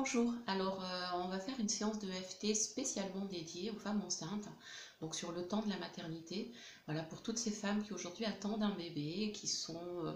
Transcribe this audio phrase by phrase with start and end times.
[0.00, 4.48] Bonjour, alors euh, on va faire une séance de FT spécialement dédiée aux femmes enceintes,
[5.00, 6.52] donc sur le temps de la maternité.
[6.86, 10.12] Voilà, pour toutes ces femmes qui aujourd'hui attendent un bébé, qui sont euh,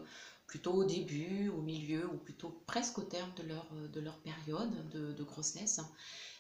[0.47, 4.89] plutôt au début, au milieu ou plutôt presque au terme de leur, de leur période
[4.91, 5.81] de, grossesse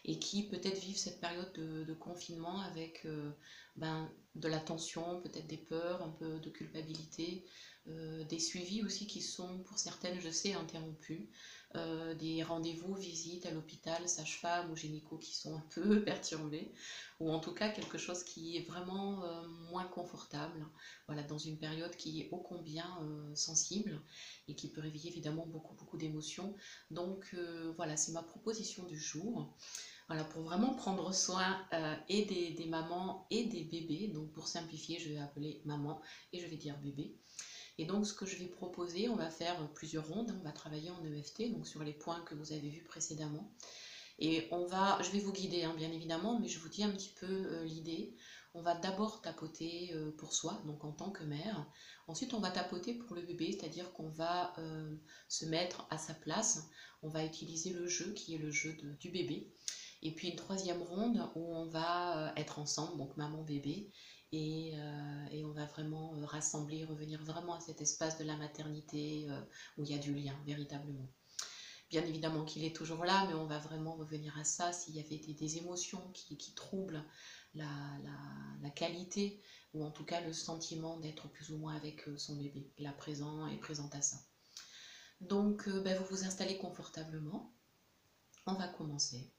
[0.04, 3.32] et qui peut-être vivent cette période de, confinement avec euh,
[3.74, 7.44] ben, de la tension, peut-être des peurs, un peu de culpabilité,
[7.88, 11.26] euh, des suivis aussi qui sont pour certaines, je sais, interrompus,
[11.74, 16.72] euh, des rendez-vous, visites à l'hôpital, sage-femme ou gynéco qui sont un peu perturbés,
[17.18, 20.64] ou en tout cas quelque chose qui est vraiment euh, moins confortable,
[21.08, 22.86] voilà, dans une période qui est ô combien
[23.34, 24.00] sensible
[24.46, 26.54] et qui peut réveiller évidemment beaucoup, beaucoup d'émotions.
[26.92, 27.34] Donc
[27.76, 29.52] voilà, c'est ma proposition du jour.
[30.08, 31.66] Voilà, pour vraiment prendre soin
[32.08, 34.08] et des, des, mamans et des bébés.
[34.08, 36.00] Donc pour simplifier, je vais appeler maman
[36.32, 37.16] et je vais dire bébé.
[37.82, 40.32] Et donc, ce que je vais proposer, on va faire plusieurs rondes.
[40.40, 43.52] On va travailler en EFT, donc sur les points que vous avez vus précédemment.
[44.20, 46.92] Et on va, je vais vous guider, hein, bien évidemment, mais je vous dis un
[46.92, 48.14] petit peu euh, l'idée.
[48.54, 51.66] On va d'abord tapoter euh, pour soi, donc en tant que mère.
[52.06, 54.94] Ensuite, on va tapoter pour le bébé, c'est-à-dire qu'on va euh,
[55.28, 56.68] se mettre à sa place.
[57.02, 59.52] On va utiliser le jeu qui est le jeu du bébé.
[60.02, 63.90] Et puis une troisième ronde où on va être ensemble, donc maman-bébé,
[64.34, 69.26] euh, et, on va vraiment euh, rassembler, revenir vraiment à cet espace de la maternité
[69.28, 69.40] euh,
[69.76, 71.06] où il y a du lien, véritablement.
[71.90, 75.00] Bien évidemment qu'il est toujours là, mais on va vraiment revenir à ça s'il y
[75.00, 77.04] avait des, émotions qui, troublent
[77.54, 77.68] la,
[78.74, 79.42] qualité
[79.74, 82.72] ou en tout cas le sentiment d'être plus ou moins avec son bébé.
[82.78, 84.16] Là présent et présente à ça.
[85.20, 87.54] Donc ben, vous vous installez confortablement.
[88.46, 89.30] On va commencer.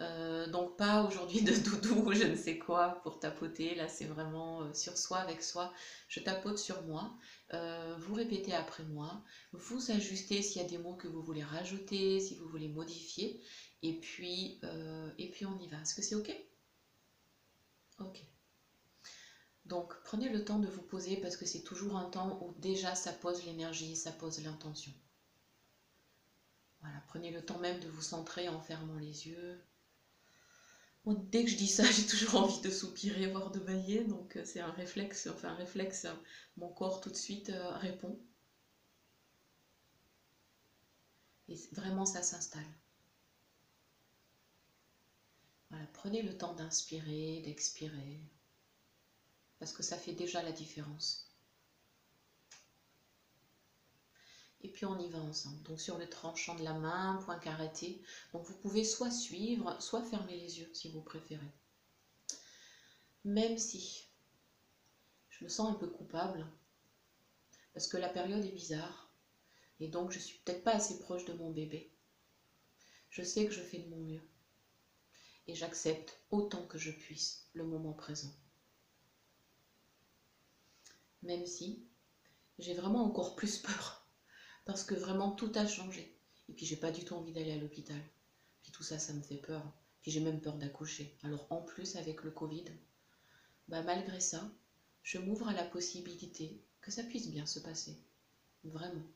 [0.00, 4.06] Euh, donc pas aujourd'hui de doudou ou je ne sais quoi pour tapoter, là c'est
[4.06, 5.72] vraiment euh, sur soi, avec soi.
[6.08, 7.14] Je tapote sur moi,
[7.52, 11.42] euh, vous répétez après moi, vous ajustez s'il y a des mots que vous voulez
[11.42, 13.42] rajouter, si vous voulez modifier,
[13.82, 14.60] et puis,
[15.18, 15.80] et puis on y va.
[15.80, 16.34] Est-ce que c'est ok?
[17.98, 18.24] Ok.
[19.66, 22.94] Donc prenez le temps de vous poser parce que c'est toujours un temps où déjà
[22.94, 24.92] ça pose l'énergie, ça pose l'intention.
[26.80, 29.60] Voilà, prenez le temps même de vous centrer en fermant les yeux,
[31.06, 34.44] dès que je dis ça, j'ai toujours envie de soupirer, voire de bailler, donc euh,
[34.44, 36.20] c'est un réflexe, enfin un réflexe, hein.
[36.56, 38.18] mon corps tout de suite euh, répond.
[41.48, 42.64] Et vraiment, ça s'installe.
[45.70, 48.20] Voilà, prenez le temps d'inspirer, d'expirer,
[49.58, 51.29] parce que ça fait déjà la différence.
[54.62, 55.62] Et puis on y va ensemble.
[55.62, 57.70] Donc sur le tranchant de la main, point carré.
[58.32, 61.52] Donc vous pouvez soit suivre, soit fermer les yeux si vous préférez.
[63.24, 64.06] Même si
[65.28, 66.46] je me sens un peu coupable,
[67.72, 69.10] parce que la période est bizarre,
[69.78, 71.90] et donc je suis peut-être pas assez proche de mon bébé.
[73.08, 74.22] Je sais que je fais de mon mieux,
[75.46, 78.32] et j'accepte autant que je puisse le moment présent.
[81.22, 81.86] Même si
[82.58, 83.99] j'ai vraiment encore plus peur
[84.64, 86.16] parce que vraiment tout a changé.
[86.48, 88.00] Et puis j'ai pas du tout envie d'aller à l'hôpital.
[88.62, 89.62] Puis tout ça, ça me fait peur.
[90.02, 91.16] Puis j'ai même peur d'accoucher.
[91.22, 92.64] Alors en plus avec le Covid,
[93.68, 94.50] bah malgré ça,
[95.02, 97.96] je m'ouvre à la possibilité que ça puisse bien se passer.
[98.64, 99.06] Vraiment.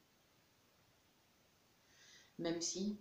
[2.39, 2.99] Même si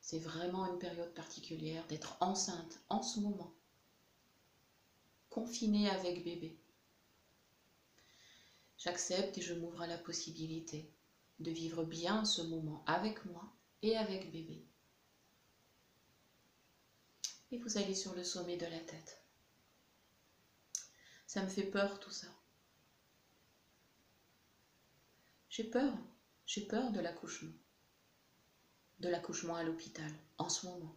[0.00, 3.52] c'est vraiment une période particulière d'être enceinte en ce moment.
[5.30, 6.56] Confinée avec bébé.
[8.78, 10.90] J'accepte et je m'ouvre à la possibilité
[11.38, 13.52] de vivre bien ce moment avec moi
[13.82, 14.64] et avec bébé.
[17.50, 19.22] Et vous allez sur le sommet de la tête.
[21.26, 22.28] Ça me fait peur tout ça.
[25.50, 25.96] J'ai peur,
[26.46, 27.52] j'ai peur de l'accouchement.
[29.00, 30.96] De l'accouchement à l'hôpital, en ce moment.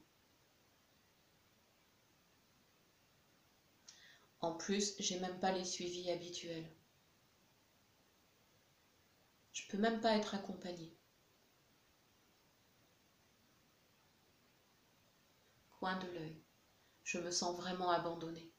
[4.42, 6.70] En plus, j'ai même pas les suivis habituels.
[9.60, 10.96] Je peux même pas être accompagnée.
[15.72, 16.42] Coin de l'œil.
[17.04, 18.50] Je me sens vraiment abandonnée.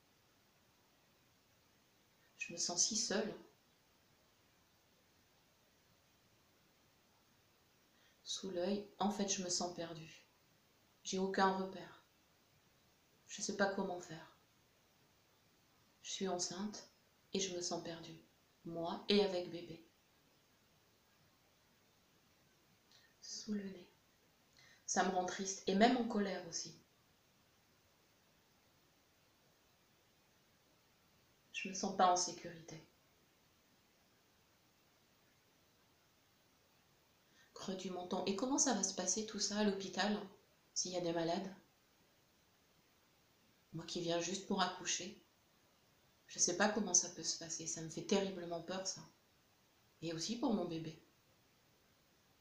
[2.39, 3.35] Je me sens si seule.
[8.23, 10.27] Sous l'œil, en fait, je me sens perdue.
[11.03, 12.05] J'ai aucun repère.
[13.27, 14.37] Je ne sais pas comment faire.
[16.03, 16.89] Je suis enceinte
[17.33, 18.21] et je me sens perdue,
[18.65, 19.90] moi et avec bébé.
[23.41, 23.89] Sous le nez.
[24.87, 26.75] Ça me rend triste et même en colère aussi.
[31.53, 32.83] Je me sens pas en sécurité.
[37.55, 38.25] Creux du menton.
[38.25, 40.19] Et comment ça va se passer tout ça à l'hôpital
[40.75, 41.55] s'il y a des malades?
[43.75, 45.23] Moi qui viens juste pour accoucher,
[46.27, 47.67] je ne sais pas comment ça peut se passer.
[47.67, 49.03] Ça me fait terriblement peur, ça.
[50.03, 50.99] Et aussi pour mon bébé.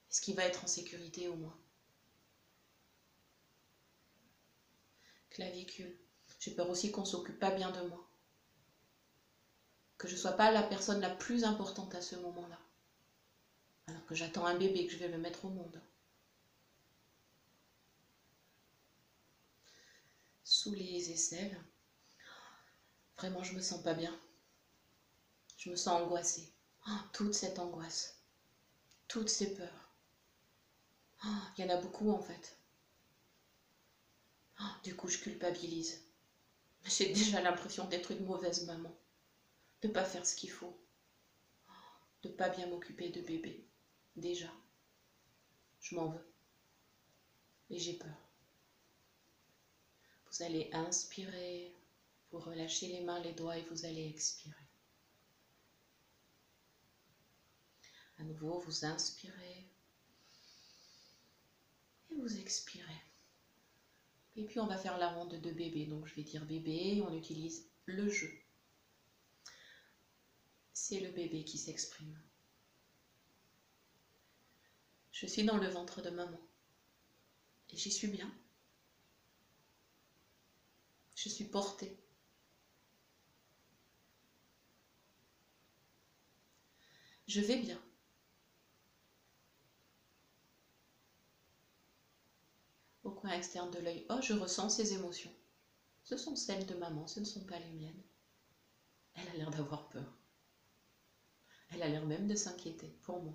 [0.09, 1.57] Est-ce qu'il va être en sécurité au moins
[5.29, 5.97] Clavicule.
[6.39, 8.09] J'ai peur aussi qu'on s'occupe pas bien de moi.
[9.97, 12.59] Que je ne sois pas la personne la plus importante à ce moment-là.
[13.88, 15.81] Alors que j'attends un bébé, que je vais le mettre au monde.
[20.44, 21.61] Sous les aisselles.
[23.17, 24.17] Vraiment, je me sens pas bien.
[25.57, 26.51] Je me sens angoissée.
[26.88, 28.23] Oh, toute cette angoisse.
[29.07, 29.88] Toutes ces peurs.
[31.25, 32.57] Oh, il y en a beaucoup en fait.
[34.62, 36.01] Oh, du coup, je culpabilise.
[36.86, 38.95] J'ai déjà l'impression d'être une mauvaise maman.
[39.81, 40.77] De pas faire ce qu'il faut.
[42.24, 43.66] De pas bien m'occuper de bébé.
[44.16, 44.51] Déjà.
[45.80, 46.33] Je m'en veux.
[47.69, 48.18] Et j'ai peur.
[50.31, 51.74] Vous allez inspirer
[52.31, 54.56] vous relâchez les mains, les doigts et vous allez expirer.
[58.19, 59.69] À nouveau, vous inspirez
[62.11, 63.01] et vous expirez.
[64.35, 65.85] Et puis on va faire la ronde de bébé.
[65.85, 68.31] Donc je vais dire bébé, on utilise le jeu.
[70.73, 72.17] C'est le bébé qui s'exprime.
[75.11, 76.39] Je suis dans le ventre de maman.
[77.71, 78.33] Et j'y suis bien.
[81.15, 81.97] Je suis portée.
[87.27, 87.79] Je vais bien.
[93.09, 95.33] Au coin externe de l'œil, oh, je ressens ces émotions.
[96.03, 98.03] Ce sont celles de maman, ce ne sont pas les miennes.
[99.15, 100.13] Elle a l'air d'avoir peur.
[101.71, 103.33] Elle a l'air même de s'inquiéter pour moi.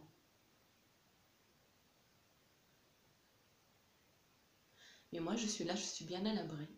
[5.13, 6.69] Mais moi, je suis là, je suis bien à l'abri.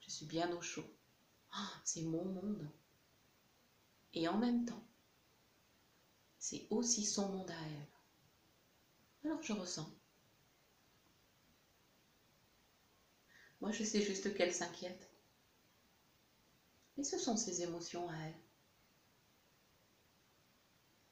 [0.00, 0.84] Je suis bien au chaud.
[1.84, 2.68] C'est mon monde.
[4.12, 4.86] Et en même temps,
[6.38, 7.88] c'est aussi son monde à elle.
[9.24, 9.95] Alors je ressens.
[13.60, 15.08] Moi, je sais juste qu'elle s'inquiète.
[16.98, 18.40] Et ce sont ses émotions à elle.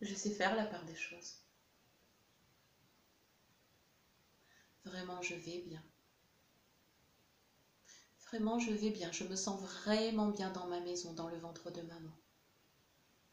[0.00, 1.38] Je sais faire la part des choses.
[4.85, 5.82] Vraiment, je vais bien.
[8.26, 9.11] Vraiment, je vais bien.
[9.12, 12.12] Je me sens vraiment bien dans ma maison, dans le ventre de maman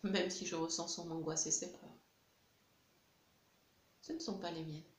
[0.03, 1.97] même si je ressens son angoisse et ses peurs.
[4.01, 4.90] Ce ne sont pas les miennes.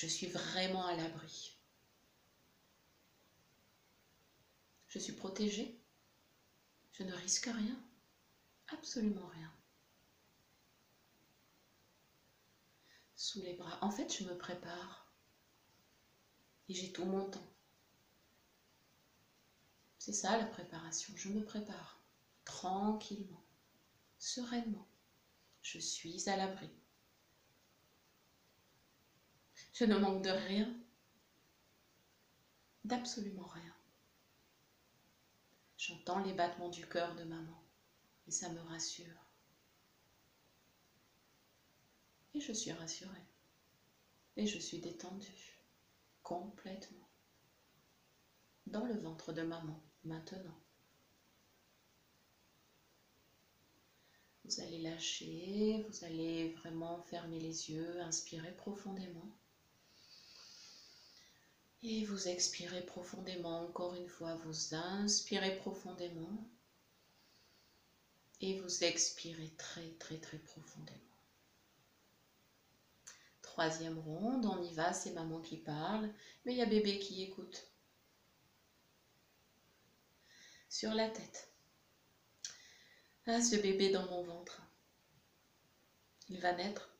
[0.00, 1.58] Je suis vraiment à l'abri.
[4.88, 5.78] Je suis protégée.
[6.92, 7.78] Je ne risque rien.
[8.68, 9.52] Absolument rien.
[13.14, 13.78] Sous les bras.
[13.82, 15.12] En fait, je me prépare.
[16.70, 17.52] Et j'ai tout mon temps.
[19.98, 21.12] C'est ça la préparation.
[21.14, 22.00] Je me prépare
[22.46, 23.44] tranquillement,
[24.18, 24.88] sereinement.
[25.60, 26.70] Je suis à l'abri.
[29.80, 30.70] Je ne manque de rien,
[32.84, 33.74] d'absolument rien.
[35.78, 37.64] J'entends les battements du cœur de maman
[38.26, 39.24] et ça me rassure.
[42.34, 43.24] Et je suis rassurée.
[44.36, 45.64] Et je suis détendue,
[46.22, 47.08] complètement,
[48.66, 50.60] dans le ventre de maman maintenant.
[54.44, 59.39] Vous allez lâcher, vous allez vraiment fermer les yeux, inspirer profondément.
[61.82, 63.62] Et vous expirez profondément.
[63.62, 66.44] Encore une fois, vous inspirez profondément.
[68.42, 70.98] Et vous expirez très très très profondément.
[73.42, 76.10] Troisième ronde, on y va, c'est maman qui parle,
[76.44, 77.66] mais il y a bébé qui écoute
[80.70, 81.50] sur la tête.
[83.26, 84.62] Ah, ce bébé dans mon ventre.
[86.28, 86.90] Il va naître.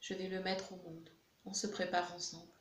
[0.00, 1.08] Je vais le mettre au monde.
[1.44, 2.53] On se prépare ensemble.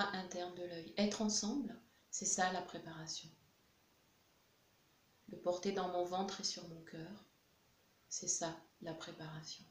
[0.00, 0.94] Interne de l'œil.
[0.96, 1.78] Être ensemble,
[2.10, 3.28] c'est ça la préparation.
[5.28, 7.24] Le porter dans mon ventre et sur mon cœur,
[8.08, 9.64] c'est ça la préparation.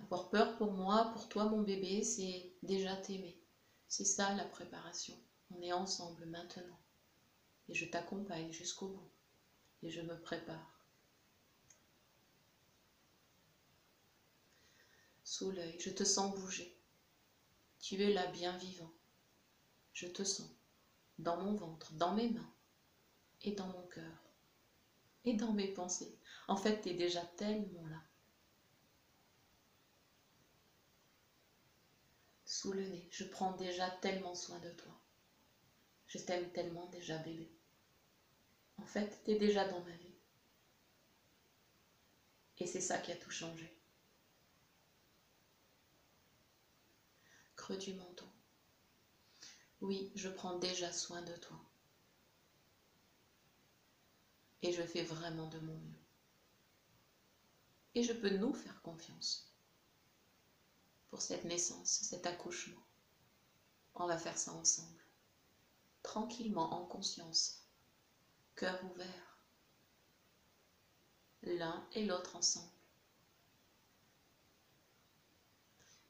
[0.00, 3.38] Avoir peur pour moi, pour toi mon bébé, c'est déjà t'aimer.
[3.88, 5.16] C'est ça la préparation.
[5.50, 6.78] On est ensemble maintenant.
[7.68, 9.10] Et je t'accompagne jusqu'au bout.
[9.82, 10.79] Et je me prépare.
[15.40, 16.70] Sous l'œil, je te sens bouger.
[17.80, 18.92] Tu es là bien vivant.
[19.94, 20.50] Je te sens
[21.18, 22.52] dans mon ventre, dans mes mains
[23.40, 24.22] et dans mon cœur.
[25.24, 26.14] et dans mes pensées.
[26.46, 28.02] En fait, tu es déjà tellement là.
[32.44, 34.94] Sous le nez, je prends déjà tellement soin de toi.
[36.06, 37.50] Je t'aime tellement déjà, bébé.
[38.76, 40.14] En fait, tu es déjà dans ma vie.
[42.58, 43.79] Et c'est ça qui a tout changé.
[47.78, 48.26] Du menton.
[49.80, 51.56] Oui, je prends déjà soin de toi.
[54.62, 56.04] Et je fais vraiment de mon mieux.
[57.94, 59.54] Et je peux nous faire confiance
[61.10, 62.82] pour cette naissance, cet accouchement.
[63.94, 65.04] On va faire ça ensemble,
[66.02, 67.66] tranquillement, en conscience,
[68.56, 69.38] cœur ouvert,
[71.42, 72.79] l'un et l'autre ensemble.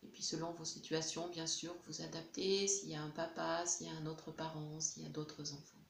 [0.03, 3.87] Et puis selon vos situations, bien sûr, vous adaptez s'il y a un papa, s'il
[3.87, 5.85] y a un autre parent, s'il y a d'autres enfants.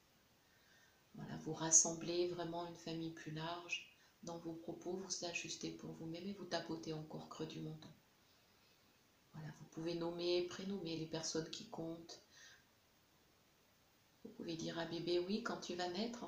[1.15, 3.89] Voilà, vous rassemblez vraiment une famille plus large.
[4.23, 7.89] Dans vos propos, vous ajustez pour vous-même et vous tapotez encore creux du menton.
[9.33, 12.21] Voilà, vous pouvez nommer, prénommer les personnes qui comptent.
[14.25, 16.27] Vous pouvez dire à bébé, oui, quand tu vas naître,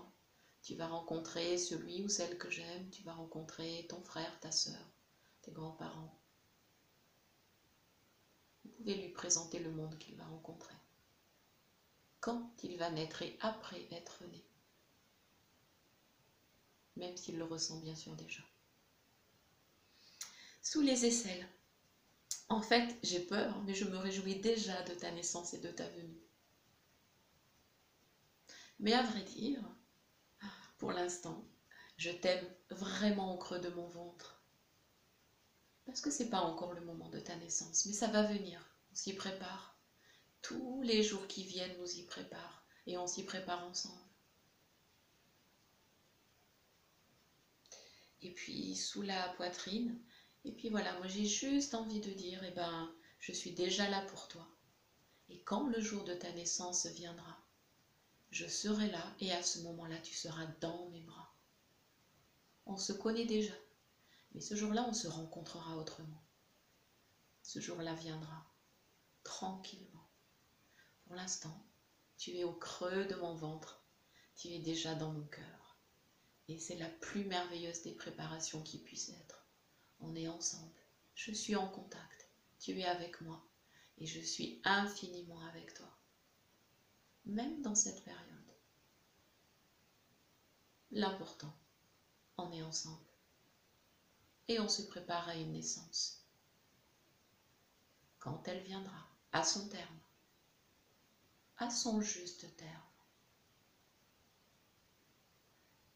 [0.62, 4.92] tu vas rencontrer celui ou celle que j'aime, tu vas rencontrer ton frère, ta soeur,
[5.42, 6.21] tes grands-parents.
[8.82, 10.74] Pouvez lui présenter le monde qu'il va rencontrer.
[12.18, 14.44] Quand il va naître et après être né
[16.96, 18.42] même s'il le ressent bien sûr déjà.
[20.62, 21.48] Sous les aisselles.
[22.48, 25.88] En fait, j'ai peur, mais je me réjouis déjà de ta naissance et de ta
[25.88, 26.20] venue.
[28.78, 29.62] Mais à vrai dire,
[30.78, 31.44] pour l'instant,
[31.96, 34.42] je t'aime vraiment au creux de mon ventre.
[35.86, 38.71] Parce que c'est pas encore le moment de ta naissance, mais ça va venir.
[38.92, 39.76] On s'y prépare.
[40.42, 44.02] Tous les jours qui viennent nous y préparent et on s'y prépare ensemble.
[48.22, 49.98] et puis sous la poitrine.
[50.44, 54.00] Et puis voilà, moi j'ai juste envie de dire, eh ben, je suis déjà là
[54.06, 54.48] pour toi.
[55.28, 57.38] Et quand le jour de ta naissance viendra,
[58.30, 61.34] je serai là et à ce moment-là, tu seras dans mes bras.
[62.66, 63.54] On se connaît déjà,
[64.32, 66.22] mais ce jour-là, on se rencontrera autrement.
[67.42, 68.51] Ce jour-là viendra,
[69.24, 70.08] tranquillement.
[71.04, 71.66] Pour l'instant,
[72.16, 73.82] tu es au creux de mon ventre,
[74.36, 75.76] tu es déjà dans mon cœur.
[76.48, 79.46] Et c'est la plus merveilleuse des préparations qui puisse être.
[80.00, 80.80] On est ensemble.
[81.14, 82.28] Je suis en contact.
[82.58, 83.42] Tu es avec moi.
[83.98, 85.90] Et je suis infiniment avec toi.
[87.24, 88.22] Même dans cette période.
[90.90, 91.56] L'important,
[92.36, 93.06] on est ensemble.
[94.48, 96.26] Et on se prépare à une naissance.
[98.18, 99.98] Quand elle viendra, à son terme.
[101.58, 102.82] À son juste terme.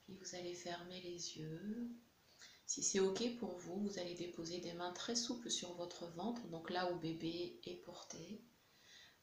[0.08, 1.88] vous allez fermer les yeux.
[2.66, 6.46] Si c'est OK pour vous, vous allez déposer des mains très souples sur votre ventre,
[6.48, 8.40] donc là où bébé est porté.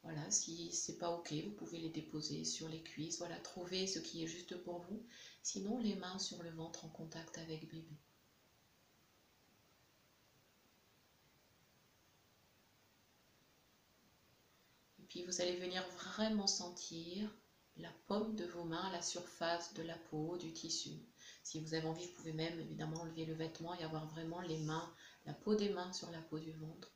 [0.02, 3.18] Voilà, si c'est pas OK, vous pouvez les déposer sur les cuisses.
[3.18, 5.02] Voilà, trouvez ce qui est juste pour vous.
[5.42, 7.98] Sinon, les mains sur le ventre en contact avec bébé.
[15.02, 17.30] Et puis vous allez venir vraiment sentir
[17.76, 20.90] la paume de vos mains à la surface de la peau, du tissu.
[21.44, 24.58] Si vous avez envie, vous pouvez même évidemment enlever le vêtement et avoir vraiment les
[24.58, 24.92] mains,
[25.24, 26.90] la peau des mains sur la peau du ventre.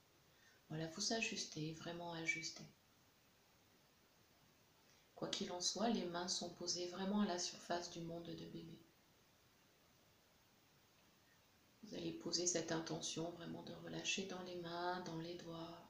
[0.69, 2.65] Voilà, vous ajustez, vraiment ajustez.
[5.15, 8.47] Quoi qu'il en soit, les mains sont posées vraiment à la surface du monde de
[8.47, 8.81] bébé.
[11.85, 15.88] Vous allez poser cette intention vraiment de relâcher dans les mains, dans les doigts,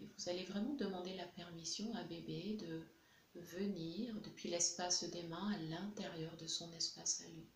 [0.00, 2.82] et vous allez vraiment demander la permission à bébé de
[3.40, 7.46] venir depuis l'espace des mains à l'intérieur de son espace à lui.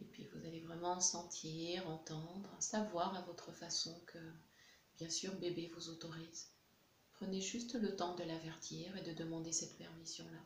[0.00, 4.18] Et puis vous allez vraiment sentir, entendre, savoir à votre façon que,
[4.96, 6.48] bien sûr, bébé vous autorise.
[7.14, 10.40] Prenez juste le temps de l'avertir et de demander cette permission-là.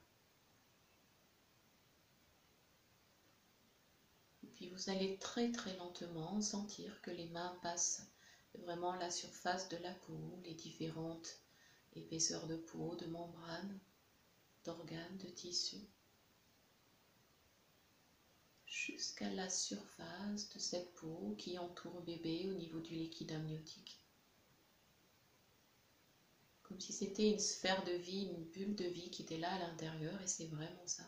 [4.42, 8.13] Et puis vous allez très très lentement sentir que les mains passent
[8.58, 11.38] vraiment la surface de la peau, les différentes
[11.94, 13.78] épaisseurs de peau, de membranes,
[14.64, 15.86] d'organes, de tissus,
[18.66, 23.98] jusqu'à la surface de cette peau qui entoure bébé au niveau du liquide amniotique.
[26.62, 29.58] Comme si c'était une sphère de vie, une bulle de vie qui était là à
[29.58, 31.04] l'intérieur, et c'est vraiment ça.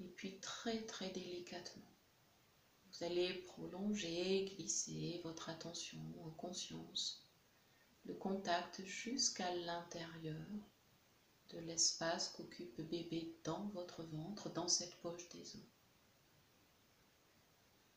[0.00, 1.95] Et puis très très délicatement,
[2.98, 7.22] vous allez prolonger, glisser votre attention en conscience
[8.06, 10.46] le contact jusqu'à l'intérieur
[11.50, 15.62] de l'espace qu'occupe bébé dans votre ventre, dans cette poche des os,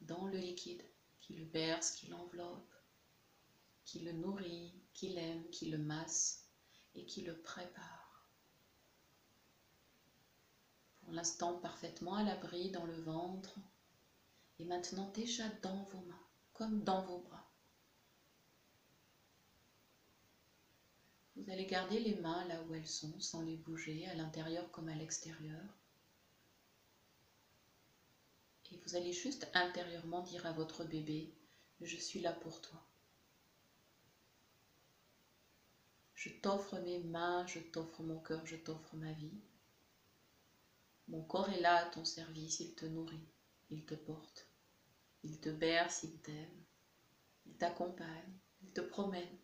[0.01, 0.83] dans le liquide
[1.19, 2.73] qui le berce, qui l'enveloppe,
[3.85, 6.49] qui le nourrit, qui l'aime, qui le masse
[6.95, 8.27] et qui le prépare.
[11.01, 13.59] Pour l'instant parfaitement à l'abri dans le ventre
[14.59, 17.49] et maintenant déjà dans vos mains, comme dans vos bras.
[21.35, 24.89] Vous allez garder les mains là où elles sont sans les bouger, à l'intérieur comme
[24.89, 25.63] à l'extérieur.
[28.71, 31.33] Et vous allez juste intérieurement dire à votre bébé,
[31.81, 32.83] je suis là pour toi.
[36.13, 39.39] Je t'offre mes mains, je t'offre mon cœur, je t'offre ma vie.
[41.07, 43.25] Mon corps est là à ton service, il te nourrit,
[43.69, 44.48] il te porte,
[45.23, 46.65] il te berce, il t'aime,
[47.45, 49.37] il t'accompagne, il te promène.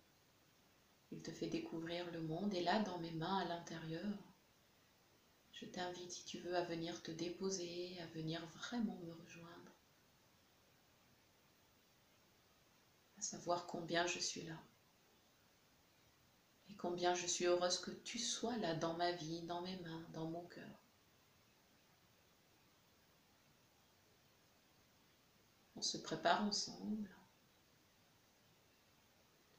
[1.11, 4.17] Il te fait découvrir le monde et là, dans mes mains à l'intérieur,
[5.51, 9.71] je t'invite, si tu veux, à venir te déposer, à venir vraiment me rejoindre,
[13.17, 14.61] à savoir combien je suis là
[16.69, 20.05] et combien je suis heureuse que tu sois là dans ma vie, dans mes mains,
[20.13, 20.79] dans mon cœur.
[25.74, 27.09] On se prépare ensemble.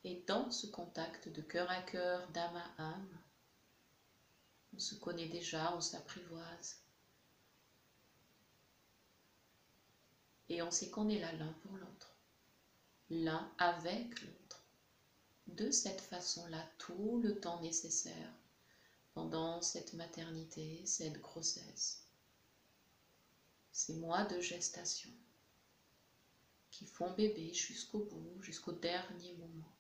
[0.05, 3.19] Et dans ce contact de cœur à cœur, d'âme à âme,
[4.75, 6.83] on se connaît déjà, on s'apprivoise.
[10.49, 12.15] Et on sait qu'on est là l'un pour l'autre,
[13.11, 14.65] l'un avec l'autre,
[15.47, 18.33] de cette façon-là, tout le temps nécessaire
[19.15, 22.05] pendant cette maternité, cette grossesse,
[23.73, 25.11] ces mois de gestation
[26.77, 29.77] qui font bébé jusqu'au bout, jusqu'au dernier moment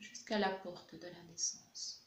[0.00, 2.04] jusqu'à la porte de la naissance.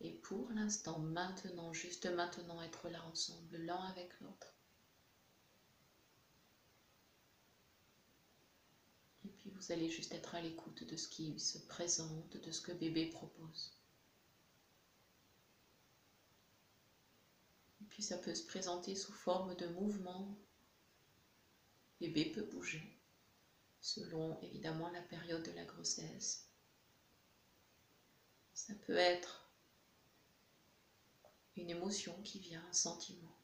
[0.00, 4.54] Et pour l'instant, maintenant, juste maintenant, être là ensemble, l'un avec l'autre.
[9.26, 12.62] Et puis vous allez juste être à l'écoute de ce qui se présente, de ce
[12.62, 13.72] que bébé propose.
[17.82, 20.34] Et puis ça peut se présenter sous forme de mouvement.
[22.00, 22.82] Bébé peut bouger
[23.80, 26.48] selon évidemment la période de la grossesse.
[28.54, 29.50] Ça peut être
[31.56, 33.36] une émotion qui vient, un sentiment.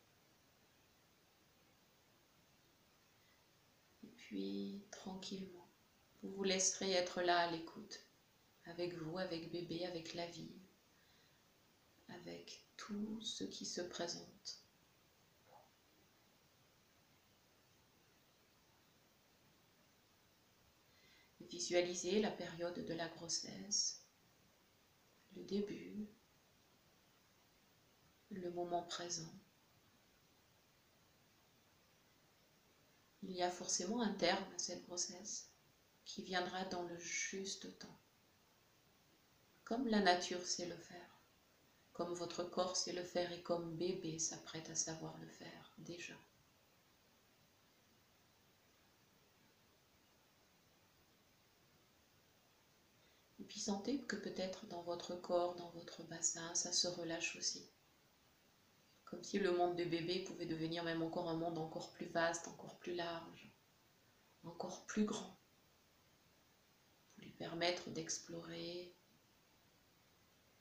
[4.05, 5.69] Et puis, tranquillement,
[6.23, 8.01] vous vous laisserez être là à l'écoute,
[8.65, 10.57] avec vous, avec bébé, avec la vie,
[12.09, 14.66] avec tout ce qui se présente.
[21.49, 24.03] Visualisez la période de la grossesse,
[25.37, 26.09] le début,
[28.31, 29.33] le moment présent.
[33.23, 35.49] Il y a forcément un terme à cette grossesse
[36.05, 37.99] qui viendra dans le juste temps,
[39.65, 41.21] comme la nature sait le faire,
[41.93, 46.15] comme votre corps sait le faire et comme bébé s'apprête à savoir le faire déjà.
[53.47, 57.69] Puis sentez que peut-être dans votre corps, dans votre bassin, ça se relâche aussi.
[59.05, 62.49] Comme si le monde de bébé pouvait devenir même encore un monde encore plus vaste,
[62.49, 63.51] encore plus large,
[64.45, 65.39] encore plus grand.
[67.15, 68.95] Pour lui permettre d'explorer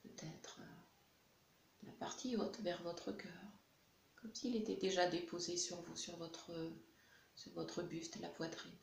[0.02, 3.32] peut-être euh, la partie haute vers votre cœur.
[4.16, 6.52] Comme s'il était déjà déposé sur vous, sur votre,
[7.34, 8.76] sur votre buste, la poitrine,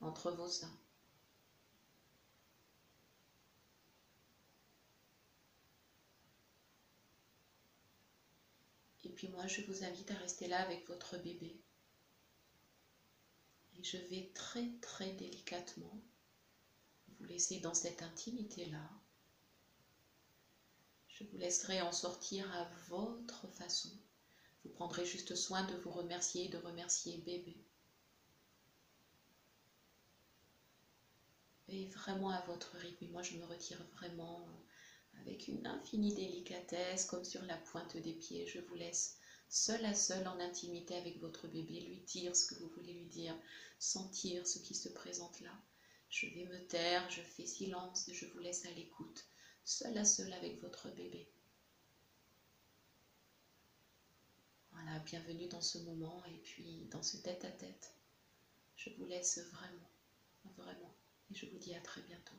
[0.00, 0.78] entre vos seins.
[9.04, 11.54] Et puis moi, je vous invite à rester là avec votre bébé.
[13.76, 16.00] Et je vais très très délicatement
[17.06, 18.90] vous laisser dans cette intimité-là.
[21.08, 23.90] Je vous laisserai en sortir à votre façon.
[24.64, 27.62] Vous prendrez juste soin de vous remercier et de remercier bébé.
[31.68, 33.08] Et vraiment à votre rythme.
[33.08, 34.48] moi, je me retire vraiment
[35.20, 38.46] avec une infinie délicatesse, comme sur la pointe des pieds.
[38.46, 39.18] Je vous laisse
[39.48, 43.06] seul à seul en intimité avec votre bébé, lui dire ce que vous voulez lui
[43.06, 43.36] dire,
[43.78, 45.52] sentir ce qui se présente là.
[46.08, 49.24] Je vais me taire, je fais silence et je vous laisse à l'écoute,
[49.64, 51.28] seul à seul avec votre bébé.
[54.72, 57.94] Voilà, bienvenue dans ce moment et puis dans ce tête-à-tête.
[58.76, 59.90] Je vous laisse vraiment,
[60.56, 60.94] vraiment
[61.30, 62.36] et je vous dis à très bientôt.